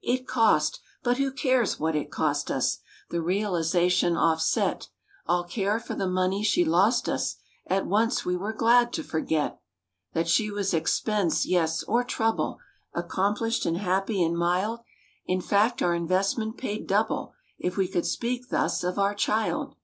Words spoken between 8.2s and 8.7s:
we were